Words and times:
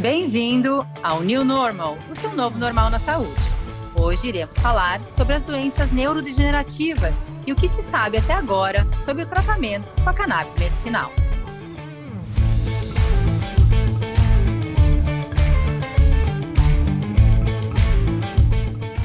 Bem-vindo 0.00 0.86
ao 1.02 1.22
New 1.22 1.44
Normal, 1.44 1.98
o 2.08 2.14
seu 2.14 2.32
novo 2.32 2.56
normal 2.56 2.88
na 2.88 3.00
saúde. 3.00 3.34
Hoje 3.96 4.28
iremos 4.28 4.56
falar 4.56 5.00
sobre 5.10 5.34
as 5.34 5.42
doenças 5.42 5.90
neurodegenerativas 5.90 7.26
e 7.44 7.52
o 7.52 7.56
que 7.56 7.66
se 7.66 7.82
sabe 7.82 8.16
até 8.16 8.32
agora 8.32 8.86
sobre 9.00 9.24
o 9.24 9.26
tratamento 9.26 9.92
com 10.00 10.08
a 10.08 10.14
cannabis 10.14 10.54
medicinal. 10.54 11.10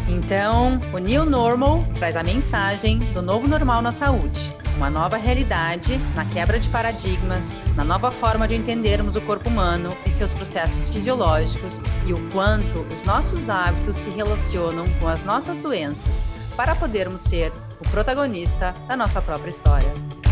Então, 0.07 0.79
o 0.93 0.99
New 0.99 1.25
Normal 1.25 1.83
traz 1.95 2.15
a 2.15 2.21
mensagem 2.21 2.99
do 3.13 3.21
novo 3.23 3.47
normal 3.47 3.81
na 3.81 3.91
saúde 3.91 4.62
uma 4.75 4.89
nova 4.89 5.17
realidade 5.17 5.97
na 6.15 6.25
quebra 6.25 6.59
de 6.59 6.69
paradigmas, 6.69 7.55
na 7.75 7.83
nova 7.83 8.11
forma 8.11 8.47
de 8.47 8.55
entendermos 8.55 9.15
o 9.15 9.21
corpo 9.21 9.49
humano 9.49 9.89
e 10.05 10.11
seus 10.11 10.33
processos 10.33 10.89
fisiológicos 10.89 11.79
e 12.05 12.13
o 12.13 12.29
quanto 12.31 12.79
os 12.93 13.03
nossos 13.03 13.49
hábitos 13.49 13.97
se 13.97 14.09
relacionam 14.09 14.85
com 14.99 15.07
as 15.07 15.23
nossas 15.23 15.57
doenças 15.57 16.25
para 16.55 16.75
podermos 16.75 17.21
ser 17.21 17.51
o 17.79 17.89
protagonista 17.89 18.73
da 18.87 18.95
nossa 18.95 19.21
própria 19.21 19.49
história. 19.49 20.22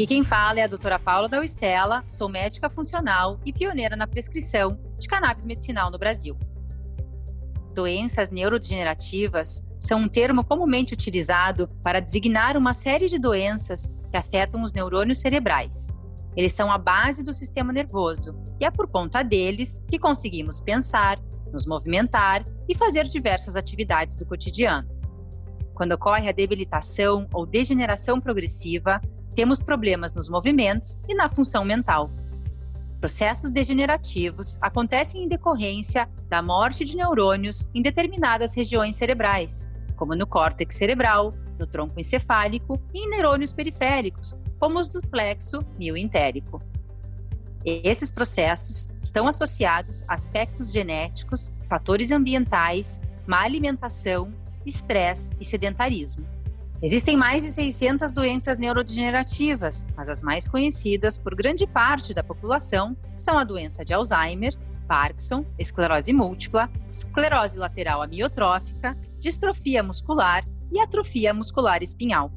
Aqui 0.00 0.06
quem 0.06 0.24
fala 0.24 0.58
é 0.58 0.62
a 0.62 0.66
doutora 0.66 0.98
Paula 0.98 1.28
da 1.28 1.44
Estela, 1.44 2.02
sou 2.08 2.26
médica 2.26 2.70
funcional 2.70 3.38
e 3.44 3.52
pioneira 3.52 3.94
na 3.96 4.06
prescrição 4.06 4.80
de 4.98 5.06
cannabis 5.06 5.44
medicinal 5.44 5.90
no 5.90 5.98
Brasil. 5.98 6.38
Doenças 7.74 8.30
neurodegenerativas 8.30 9.62
são 9.78 10.00
um 10.00 10.08
termo 10.08 10.42
comumente 10.42 10.94
utilizado 10.94 11.68
para 11.84 12.00
designar 12.00 12.56
uma 12.56 12.72
série 12.72 13.08
de 13.08 13.18
doenças 13.18 13.92
que 14.10 14.16
afetam 14.16 14.62
os 14.62 14.72
neurônios 14.72 15.18
cerebrais. 15.18 15.94
Eles 16.34 16.54
são 16.54 16.72
a 16.72 16.78
base 16.78 17.22
do 17.22 17.34
sistema 17.34 17.70
nervoso 17.70 18.34
e 18.58 18.64
é 18.64 18.70
por 18.70 18.88
conta 18.88 19.22
deles 19.22 19.84
que 19.86 19.98
conseguimos 19.98 20.62
pensar, 20.62 21.20
nos 21.52 21.66
movimentar 21.66 22.42
e 22.66 22.74
fazer 22.74 23.06
diversas 23.06 23.54
atividades 23.54 24.16
do 24.16 24.24
cotidiano. 24.24 24.88
Quando 25.74 25.92
ocorre 25.92 26.26
a 26.26 26.32
debilitação 26.32 27.28
ou 27.34 27.44
degeneração 27.44 28.18
progressiva, 28.18 28.98
temos 29.34 29.62
problemas 29.62 30.12
nos 30.14 30.28
movimentos 30.28 30.98
e 31.08 31.14
na 31.14 31.28
função 31.28 31.64
mental. 31.64 32.10
Processos 33.00 33.50
degenerativos 33.50 34.58
acontecem 34.60 35.24
em 35.24 35.28
decorrência 35.28 36.08
da 36.28 36.42
morte 36.42 36.84
de 36.84 36.96
neurônios 36.96 37.66
em 37.74 37.80
determinadas 37.80 38.54
regiões 38.54 38.96
cerebrais, 38.96 39.68
como 39.96 40.14
no 40.14 40.26
córtex 40.26 40.74
cerebral, 40.74 41.34
no 41.58 41.66
tronco 41.66 41.98
encefálico 41.98 42.80
e 42.92 43.06
em 43.06 43.10
neurônios 43.10 43.52
periféricos, 43.52 44.36
como 44.58 44.78
os 44.78 44.90
do 44.90 45.00
plexo 45.00 45.64
mioentérico. 45.78 46.62
Esses 47.64 48.10
processos 48.10 48.88
estão 49.00 49.26
associados 49.26 50.02
a 50.08 50.14
aspectos 50.14 50.72
genéticos, 50.72 51.52
fatores 51.68 52.10
ambientais, 52.10 53.00
má 53.26 53.42
alimentação, 53.42 54.32
estresse 54.64 55.30
e 55.38 55.44
sedentarismo. 55.44 56.26
Existem 56.82 57.14
mais 57.14 57.44
de 57.44 57.52
600 57.52 58.10
doenças 58.10 58.56
neurodegenerativas, 58.56 59.84
mas 59.94 60.08
as 60.08 60.22
mais 60.22 60.48
conhecidas 60.48 61.18
por 61.18 61.34
grande 61.34 61.66
parte 61.66 62.14
da 62.14 62.24
população 62.24 62.96
são 63.18 63.38
a 63.38 63.44
doença 63.44 63.84
de 63.84 63.92
Alzheimer, 63.92 64.54
Parkinson, 64.88 65.44
esclerose 65.58 66.10
múltipla, 66.10 66.70
esclerose 66.90 67.58
lateral 67.58 68.00
amiotrófica, 68.00 68.96
distrofia 69.18 69.82
muscular 69.82 70.42
e 70.72 70.80
atrofia 70.80 71.34
muscular 71.34 71.82
espinhal. 71.82 72.32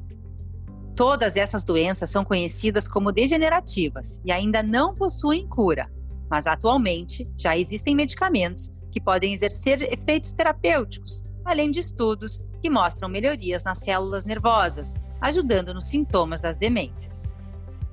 Todas 0.94 1.38
essas 1.38 1.64
doenças 1.64 2.10
são 2.10 2.22
conhecidas 2.22 2.86
como 2.86 3.12
degenerativas 3.12 4.20
e 4.26 4.30
ainda 4.30 4.62
não 4.62 4.94
possuem 4.94 5.48
cura, 5.48 5.90
mas 6.30 6.46
atualmente 6.46 7.26
já 7.34 7.56
existem 7.56 7.96
medicamentos 7.96 8.70
que 8.92 9.00
podem 9.00 9.32
exercer 9.32 9.80
efeitos 9.90 10.34
terapêuticos, 10.34 11.24
além 11.46 11.70
de 11.70 11.80
estudos 11.80 12.44
que 12.64 12.70
mostram 12.70 13.10
melhorias 13.10 13.62
nas 13.62 13.80
células 13.80 14.24
nervosas, 14.24 14.96
ajudando 15.20 15.74
nos 15.74 15.84
sintomas 15.84 16.40
das 16.40 16.56
demências. 16.56 17.36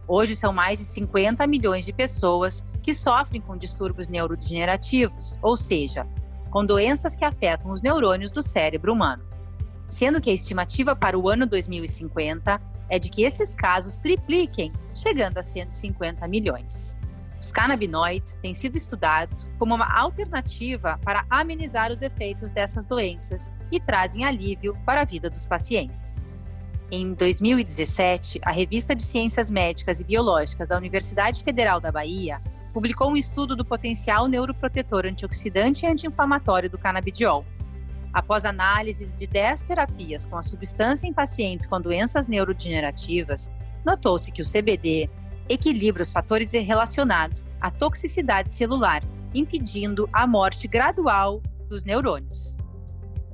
Hoje 0.07 0.33
são 0.33 0.53
mais 0.53 0.79
de 0.79 0.85
50 0.85 1.45
milhões 1.45 1.83
de 1.83 1.91
pessoas 1.91 2.65
que 2.81 2.93
sofrem 2.93 3.41
com 3.41 3.57
distúrbios 3.57 4.07
neurodegenerativos, 4.07 5.35
ou 5.41 5.57
seja, 5.57 6.07
com 6.49 6.65
doenças 6.65 7.17
que 7.17 7.25
afetam 7.25 7.73
os 7.73 7.83
neurônios 7.83 8.31
do 8.31 8.41
cérebro 8.41 8.93
humano. 8.93 9.21
Sendo 9.89 10.21
que 10.21 10.29
a 10.29 10.33
estimativa 10.33 10.95
para 10.95 11.19
o 11.19 11.27
ano 11.27 11.45
2050 11.45 12.61
é 12.87 12.97
de 12.97 13.11
que 13.11 13.23
esses 13.23 13.53
casos 13.53 13.97
tripliquem, 13.97 14.71
chegando 14.95 15.37
a 15.37 15.43
150 15.43 16.25
milhões. 16.29 16.97
Os 17.41 17.51
canabinoides 17.51 18.35
têm 18.35 18.53
sido 18.53 18.77
estudados 18.77 19.47
como 19.57 19.73
uma 19.73 19.99
alternativa 19.99 20.99
para 21.03 21.25
amenizar 21.27 21.91
os 21.91 22.03
efeitos 22.03 22.51
dessas 22.51 22.85
doenças 22.85 23.51
e 23.71 23.79
trazem 23.79 24.23
alívio 24.23 24.77
para 24.85 25.01
a 25.01 25.05
vida 25.05 25.27
dos 25.27 25.47
pacientes. 25.47 26.23
Em 26.91 27.15
2017, 27.15 28.39
a 28.45 28.51
Revista 28.51 28.95
de 28.95 29.01
Ciências 29.01 29.49
Médicas 29.49 29.99
e 29.99 30.03
Biológicas 30.03 30.67
da 30.67 30.77
Universidade 30.77 31.43
Federal 31.43 31.81
da 31.81 31.91
Bahia 31.91 32.39
publicou 32.71 33.09
um 33.09 33.17
estudo 33.17 33.55
do 33.55 33.65
potencial 33.65 34.27
neuroprotetor 34.27 35.07
antioxidante 35.07 35.83
e 35.83 35.89
anti-inflamatório 35.89 36.69
do 36.69 36.77
canabidiol. 36.77 37.43
Após 38.13 38.45
análises 38.45 39.17
de 39.17 39.25
10 39.25 39.63
terapias 39.63 40.27
com 40.27 40.37
a 40.37 40.43
substância 40.43 41.07
em 41.07 41.13
pacientes 41.13 41.65
com 41.65 41.81
doenças 41.81 42.27
neurodegenerativas, 42.27 43.51
notou-se 43.83 44.31
que 44.31 44.43
o 44.43 44.45
CBD 44.45 45.09
equilibra 45.51 46.01
os 46.01 46.11
fatores 46.11 46.53
relacionados 46.53 47.45
à 47.59 47.69
toxicidade 47.69 48.51
celular, 48.51 49.03
impedindo 49.33 50.09
a 50.11 50.25
morte 50.25 50.67
gradual 50.67 51.41
dos 51.67 51.83
neurônios. 51.83 52.57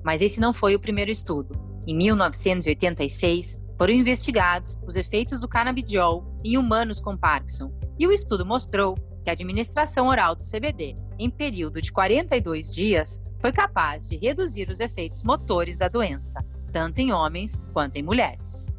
Mas 0.04 0.22
esse 0.22 0.40
não 0.40 0.54
foi 0.54 0.76
o 0.76 0.80
primeiro 0.80 1.12
estudo. 1.12 1.56
Em 1.86 1.96
1986, 1.96 3.60
foram 3.78 3.94
investigados 3.94 4.76
os 4.86 4.96
efeitos 4.96 5.40
do 5.40 5.48
canabidiol 5.48 6.24
em 6.44 6.58
humanos 6.58 7.00
com 7.00 7.16
Parkinson, 7.16 7.72
e 8.00 8.08
o 8.08 8.12
estudo 8.12 8.46
mostrou 8.46 8.96
que 9.24 9.30
a 9.30 9.34
administração 9.34 10.08
oral 10.08 10.36
do 10.36 10.42
CBD 10.42 10.96
em 11.20 11.30
período 11.30 11.82
de 11.82 11.92
42 11.92 12.72
dias 12.72 13.20
foi 13.40 13.52
capaz 13.52 14.06
de 14.06 14.18
reduzir 14.18 14.70
os 14.70 14.80
efeitos 14.80 15.24
motores 15.24 15.78
da 15.78 15.88
doença, 15.88 16.44
tanto 16.72 17.00
em 17.00 17.12
homens 17.12 17.62
quanto 17.74 17.98
em 17.98 18.04
mulheres. 18.04 18.74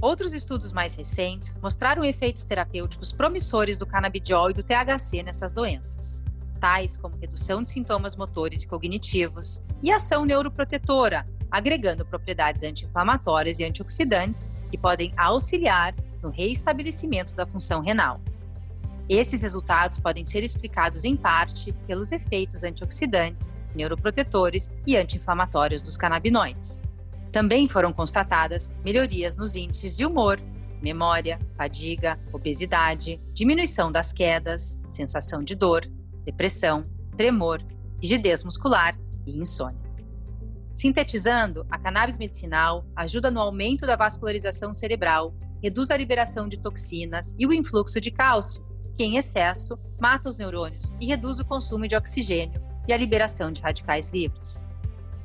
Outros 0.00 0.32
estudos 0.32 0.72
mais 0.72 0.94
recentes 0.94 1.58
mostraram 1.60 2.02
efeitos 2.02 2.46
terapêuticos 2.46 3.12
promissores 3.12 3.76
do 3.76 3.84
canabidiol 3.84 4.48
e 4.50 4.54
do 4.54 4.62
THC 4.62 5.22
nessas 5.22 5.52
doenças, 5.52 6.24
tais 6.58 6.96
como 6.96 7.18
redução 7.18 7.62
de 7.62 7.68
sintomas 7.68 8.16
motores 8.16 8.62
e 8.62 8.66
cognitivos 8.66 9.62
e 9.82 9.92
ação 9.92 10.24
neuroprotetora, 10.24 11.28
agregando 11.50 12.06
propriedades 12.06 12.64
anti-inflamatórias 12.64 13.58
e 13.58 13.64
antioxidantes 13.64 14.50
que 14.70 14.78
podem 14.78 15.12
auxiliar 15.18 15.94
no 16.22 16.30
reestabelecimento 16.30 17.34
da 17.34 17.46
função 17.46 17.82
renal. 17.82 18.22
Esses 19.06 19.42
resultados 19.42 19.98
podem 19.98 20.24
ser 20.24 20.42
explicados 20.42 21.04
em 21.04 21.14
parte 21.14 21.72
pelos 21.86 22.10
efeitos 22.10 22.64
antioxidantes, 22.64 23.54
neuroprotetores 23.74 24.70
e 24.86 24.96
anti-inflamatórios 24.96 25.82
dos 25.82 25.98
canabinoides. 25.98 26.80
Também 27.32 27.68
foram 27.68 27.92
constatadas 27.92 28.74
melhorias 28.84 29.36
nos 29.36 29.54
índices 29.54 29.96
de 29.96 30.04
humor, 30.04 30.40
memória, 30.82 31.38
fadiga, 31.56 32.18
obesidade, 32.32 33.20
diminuição 33.32 33.92
das 33.92 34.12
quedas, 34.12 34.80
sensação 34.90 35.42
de 35.42 35.54
dor, 35.54 35.82
depressão, 36.24 36.84
tremor, 37.16 37.62
rigidez 38.02 38.42
muscular 38.42 38.96
e 39.26 39.38
insônia. 39.38 39.80
Sintetizando, 40.72 41.66
a 41.70 41.78
cannabis 41.78 42.16
medicinal 42.16 42.84
ajuda 42.96 43.30
no 43.30 43.40
aumento 43.40 43.86
da 43.86 43.96
vascularização 43.96 44.72
cerebral, 44.72 45.34
reduz 45.62 45.90
a 45.90 45.96
liberação 45.96 46.48
de 46.48 46.58
toxinas 46.58 47.34
e 47.38 47.46
o 47.46 47.52
influxo 47.52 48.00
de 48.00 48.10
cálcio, 48.10 48.64
que 48.96 49.04
em 49.04 49.16
excesso 49.16 49.78
mata 50.00 50.28
os 50.28 50.36
neurônios 50.36 50.90
e 51.00 51.06
reduz 51.06 51.38
o 51.38 51.44
consumo 51.44 51.86
de 51.86 51.96
oxigênio 51.96 52.60
e 52.88 52.92
a 52.92 52.96
liberação 52.96 53.52
de 53.52 53.60
radicais 53.60 54.10
livres. 54.10 54.66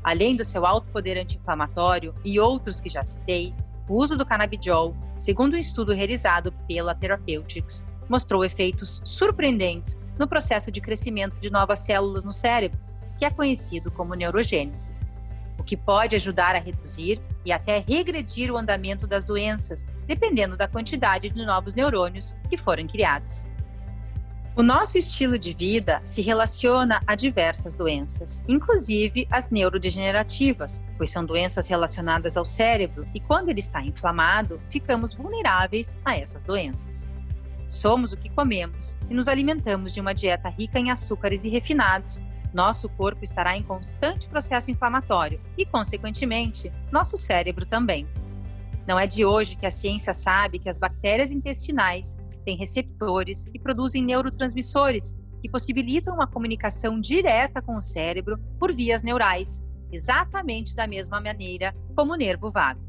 Além 0.05 0.35
do 0.35 0.45
seu 0.45 0.67
alto 0.67 0.91
poder 0.91 1.17
anti-inflamatório 1.17 2.13
e 2.23 2.39
outros 2.39 2.79
que 2.79 2.91
já 2.91 3.03
citei, 3.03 3.55
o 3.89 3.95
uso 3.95 4.15
do 4.15 4.23
canabidiol, 4.23 4.95
segundo 5.15 5.55
um 5.55 5.59
estudo 5.59 5.93
realizado 5.93 6.51
pela 6.67 6.93
Therapeutics, 6.93 7.83
mostrou 8.07 8.45
efeitos 8.45 9.01
surpreendentes 9.03 9.97
no 10.19 10.27
processo 10.27 10.71
de 10.71 10.79
crescimento 10.79 11.39
de 11.39 11.49
novas 11.49 11.79
células 11.79 12.23
no 12.23 12.31
cérebro, 12.31 12.79
que 13.17 13.25
é 13.25 13.31
conhecido 13.31 13.89
como 13.89 14.13
neurogênese, 14.13 14.93
o 15.57 15.63
que 15.63 15.75
pode 15.75 16.15
ajudar 16.15 16.55
a 16.55 16.59
reduzir 16.59 17.19
e 17.43 17.51
até 17.51 17.79
regredir 17.79 18.51
o 18.51 18.57
andamento 18.57 19.07
das 19.07 19.25
doenças, 19.25 19.87
dependendo 20.05 20.55
da 20.55 20.67
quantidade 20.67 21.31
de 21.31 21.45
novos 21.45 21.73
neurônios 21.73 22.35
que 22.47 22.57
forem 22.59 22.85
criados. 22.85 23.49
O 24.57 24.63
nosso 24.63 24.97
estilo 24.97 25.37
de 25.37 25.53
vida 25.53 25.99
se 26.01 26.21
relaciona 26.21 27.01
a 27.05 27.13
diversas 27.13 27.75
doenças, 27.75 28.41
inclusive 28.47 29.27
as 29.29 29.49
neurodegenerativas, 29.49 30.81
pois 30.95 31.09
são 31.09 31.25
doenças 31.25 31.67
relacionadas 31.67 32.37
ao 32.37 32.45
cérebro 32.45 33.05
e 33.13 33.19
quando 33.19 33.49
ele 33.49 33.59
está 33.59 33.81
inflamado, 33.81 34.61
ficamos 34.69 35.13
vulneráveis 35.13 35.93
a 36.05 36.17
essas 36.17 36.41
doenças. 36.41 37.11
Somos 37.67 38.13
o 38.13 38.17
que 38.17 38.29
comemos 38.29 38.95
e 39.09 39.13
nos 39.13 39.27
alimentamos 39.27 39.91
de 39.91 39.99
uma 39.99 40.13
dieta 40.13 40.47
rica 40.47 40.79
em 40.79 40.89
açúcares 40.89 41.43
e 41.43 41.49
refinados. 41.49 42.21
Nosso 42.53 42.87
corpo 42.87 43.25
estará 43.25 43.57
em 43.57 43.63
constante 43.63 44.29
processo 44.29 44.71
inflamatório 44.71 45.41
e, 45.57 45.65
consequentemente, 45.65 46.71
nosso 46.93 47.17
cérebro 47.17 47.65
também. 47.65 48.07
Não 48.87 48.97
é 48.97 49.05
de 49.05 49.25
hoje 49.25 49.57
que 49.57 49.65
a 49.65 49.71
ciência 49.71 50.13
sabe 50.13 50.59
que 50.59 50.69
as 50.69 50.79
bactérias 50.79 51.33
intestinais 51.33 52.15
têm 52.45 52.55
receptores 52.55 53.47
e 53.53 53.59
produzem 53.59 54.03
neurotransmissores 54.05 55.15
que 55.41 55.49
possibilitam 55.49 56.13
uma 56.13 56.27
comunicação 56.27 56.99
direta 56.99 57.61
com 57.61 57.75
o 57.75 57.81
cérebro 57.81 58.39
por 58.59 58.71
vias 58.71 59.03
neurais, 59.03 59.61
exatamente 59.91 60.75
da 60.75 60.87
mesma 60.87 61.19
maneira 61.19 61.75
como 61.95 62.13
o 62.13 62.15
nervo 62.15 62.49
vago. 62.49 62.81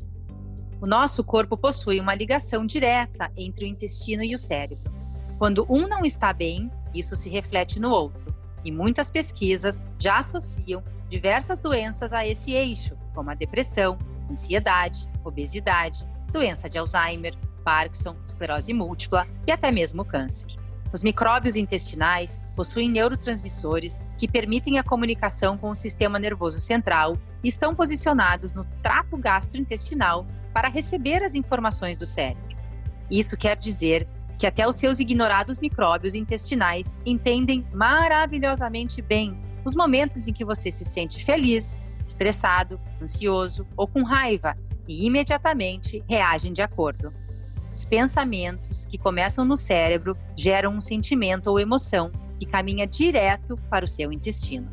O 0.81 0.87
nosso 0.87 1.25
corpo 1.25 1.57
possui 1.57 1.99
uma 1.99 2.15
ligação 2.15 2.67
direta 2.67 3.33
entre 3.37 3.65
o 3.65 3.69
intestino 3.69 4.23
e 4.23 4.35
o 4.35 4.39
cérebro. 4.39 4.93
Quando 5.39 5.67
um 5.69 5.89
não 5.89 6.03
está 6.05 6.33
bem, 6.33 6.71
isso 6.95 7.17
se 7.17 7.29
reflete 7.29 7.81
no 7.81 7.91
outro, 7.91 8.35
e 8.65 8.71
muitas 8.71 9.11
pesquisas 9.11 9.83
já 9.99 10.19
associam 10.19 10.83
diversas 11.09 11.61
doenças 11.61 12.13
a 12.13 12.27
esse 12.27 12.53
eixo, 12.53 12.97
como 13.15 13.31
a 13.31 13.35
depressão, 13.35 13.99
ansiedade, 14.31 15.07
obesidade, 15.25 16.07
doença 16.33 16.69
de 16.69 16.79
Alzheimer, 16.79 17.35
Parkinson, 17.67 18.15
esclerose 18.25 18.73
múltipla 18.73 19.27
e 19.45 19.51
até 19.51 19.73
mesmo 19.73 20.05
câncer. 20.05 20.55
Os 20.93 21.03
micróbios 21.03 21.57
intestinais 21.57 22.41
possuem 22.55 22.89
neurotransmissores 22.89 24.01
que 24.17 24.29
permitem 24.29 24.79
a 24.79 24.85
comunicação 24.85 25.59
com 25.59 25.71
o 25.71 25.75
sistema 25.75 26.17
nervoso 26.17 26.61
central 26.61 27.19
e 27.43 27.49
estão 27.49 27.75
posicionados 27.75 28.55
no 28.55 28.65
trato 28.81 29.17
gastrointestinal 29.17 30.25
para 30.55 30.69
receber 30.69 31.25
as 31.25 31.35
informações 31.35 31.99
do 31.99 32.07
cérebro. 32.07 32.57
Isso 33.11 33.37
quer 33.37 33.57
dizer 33.57 34.07
que 34.39 34.47
até 34.47 34.67
os 34.67 34.77
seus 34.77 35.01
ignorados 35.01 35.59
micróbios 35.59 36.15
intestinais 36.15 36.97
entendem 37.05 37.67
maravilhosamente 37.73 39.03
bem 39.03 39.37
os 39.65 39.75
momentos 39.75 40.29
em 40.29 40.33
que 40.33 40.45
você 40.45 40.71
se 40.71 40.85
sente 40.85 41.25
feliz, 41.25 41.83
estressado, 42.07 42.81
ansioso 43.03 43.67
ou 43.77 43.89
com 43.89 44.05
raiva 44.05 44.57
e 44.87 45.05
imediatamente 45.05 46.05
reagem 46.09 46.53
de 46.53 46.63
acordo. 46.63 47.13
Os 47.77 47.85
pensamentos 47.85 48.87
que 48.87 48.97
começam 48.97 49.45
no 49.45 49.55
cérebro 49.55 50.17
geram 50.35 50.73
um 50.73 50.81
sentimento 50.81 51.49
ou 51.49 51.61
emoção 51.61 52.11
que 52.41 52.47
caminha 52.47 52.87
direto 52.87 53.55
para 53.69 53.85
o 53.85 53.89
seu 53.89 54.11
intestino. 54.11 54.67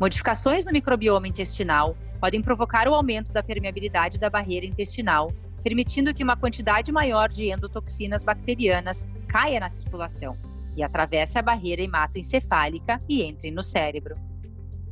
Modificações 0.00 0.64
no 0.64 0.72
microbioma 0.72 1.28
intestinal 1.28 1.96
podem 2.18 2.42
provocar 2.42 2.88
o 2.88 2.94
aumento 2.94 3.32
da 3.32 3.40
permeabilidade 3.40 4.18
da 4.18 4.28
barreira 4.28 4.66
intestinal, 4.66 5.30
permitindo 5.62 6.12
que 6.12 6.24
uma 6.24 6.36
quantidade 6.36 6.90
maior 6.90 7.28
de 7.28 7.52
endotoxinas 7.52 8.24
bacterianas 8.24 9.06
caia 9.28 9.60
na 9.60 9.68
circulação 9.68 10.36
e 10.76 10.82
atravesse 10.82 11.38
a 11.38 11.42
barreira 11.42 11.82
hematoencefálica 11.82 13.00
e 13.08 13.22
entre 13.22 13.52
no 13.52 13.62
cérebro. 13.62 14.16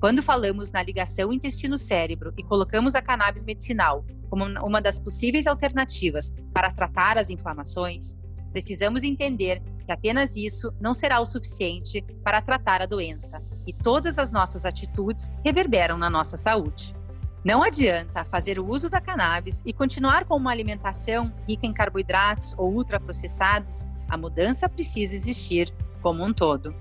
Quando 0.03 0.21
falamos 0.21 0.73
na 0.73 0.83
ligação 0.83 1.33
intestino-cérebro 1.33 2.35
e 2.37 2.43
colocamos 2.43 2.97
a 2.97 3.01
cannabis 3.01 3.45
medicinal 3.45 4.05
como 4.29 4.45
uma 4.67 4.83
das 4.83 4.99
possíveis 4.99 5.47
alternativas 5.47 6.33
para 6.53 6.73
tratar 6.73 7.17
as 7.17 7.31
inflamações, 7.31 8.17
precisamos 8.51 9.05
entender 9.05 9.63
que 9.87 9.93
apenas 9.93 10.37
isso 10.37 10.75
não 10.81 10.93
será 10.93 11.21
o 11.21 11.25
suficiente 11.25 12.05
para 12.25 12.43
tratar 12.43 12.83
a 12.83 12.87
doença 12.87 13.41
e 13.65 13.73
todas 13.73 14.19
as 14.19 14.33
nossas 14.33 14.67
atitudes 14.67 15.31
reverberam 15.45 15.97
na 15.97 16.11
nossa 16.11 16.37
saúde. 16.37 16.97
Não 17.45 17.63
adianta 17.63 18.25
fazer 18.25 18.59
o 18.59 18.69
uso 18.69 18.91
da 18.91 19.01
cannabis 19.01 19.63
e 19.65 19.73
continuar 19.73 20.25
com 20.25 20.35
uma 20.35 20.51
alimentação 20.51 21.33
rica 21.47 21.65
em 21.65 21.73
carboidratos 21.73 22.55
ou 22.59 22.75
ultraprocessados, 22.75 23.87
a 24.09 24.17
mudança 24.17 24.69
precisa 24.69 25.15
existir 25.15 25.73
como 26.01 26.25
um 26.25 26.35
todo. 26.35 26.75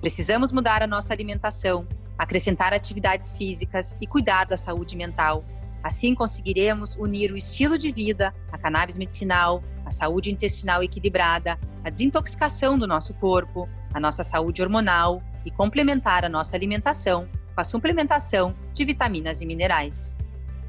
Precisamos 0.00 0.52
mudar 0.52 0.84
a 0.84 0.86
nossa 0.86 1.12
alimentação, 1.12 1.84
acrescentar 2.20 2.74
atividades 2.74 3.34
físicas 3.34 3.96
e 3.98 4.06
cuidar 4.06 4.44
da 4.44 4.56
saúde 4.56 4.94
mental. 4.94 5.42
Assim 5.82 6.14
conseguiremos 6.14 6.94
unir 6.96 7.32
o 7.32 7.36
estilo 7.36 7.78
de 7.78 7.90
vida, 7.90 8.34
a 8.52 8.58
cannabis 8.58 8.98
medicinal, 8.98 9.64
a 9.86 9.90
saúde 9.90 10.30
intestinal 10.30 10.82
equilibrada, 10.82 11.58
a 11.82 11.88
desintoxicação 11.88 12.78
do 12.78 12.86
nosso 12.86 13.14
corpo, 13.14 13.66
a 13.94 13.98
nossa 13.98 14.22
saúde 14.22 14.62
hormonal 14.62 15.22
e 15.46 15.50
complementar 15.50 16.22
a 16.22 16.28
nossa 16.28 16.54
alimentação 16.54 17.26
com 17.54 17.60
a 17.62 17.64
suplementação 17.64 18.54
de 18.74 18.84
vitaminas 18.84 19.40
e 19.40 19.46
minerais. 19.46 20.14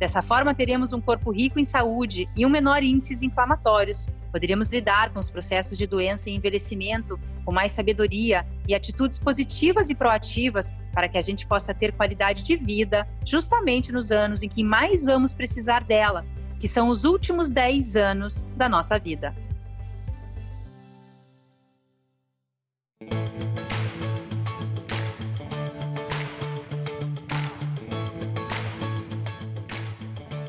Dessa 0.01 0.24
forma, 0.24 0.51
teremos 0.56 0.94
um 0.94 1.00
corpo 1.00 1.30
rico 1.30 1.59
em 1.59 1.63
saúde 1.63 2.27
e 2.36 2.44
um 2.44 2.50
menor 2.50 2.81
índice 2.81 3.24
inflamatórios. 3.24 4.09
Poderíamos 4.31 4.71
lidar 4.71 5.13
com 5.13 5.19
os 5.19 5.30
processos 5.30 5.77
de 5.77 5.86
doença 5.86 6.27
e 6.27 6.33
envelhecimento 6.33 7.19
com 7.45 7.51
mais 7.51 7.71
sabedoria 7.71 8.44
e 8.68 8.74
atitudes 8.74 9.19
positivas 9.19 9.92
e 9.92 9.95
proativas 9.95 10.74
para 10.92 11.07
que 11.07 11.19
a 11.19 11.21
gente 11.21 11.45
possa 11.45 11.71
ter 11.71 11.94
qualidade 11.94 12.42
de 12.42 12.56
vida 12.56 13.07
justamente 13.24 13.92
nos 13.92 14.12
anos 14.12 14.42
em 14.42 14.50
que 14.50 14.63
mais 14.63 15.03
vamos 15.03 15.36
precisar 15.36 15.83
dela, 15.83 16.25
que 16.59 16.68
são 16.68 16.89
os 16.89 17.04
últimos 17.04 17.51
10 17.51 17.95
anos 17.95 18.42
da 18.57 18.68
nossa 18.68 18.97
vida. 18.97 19.36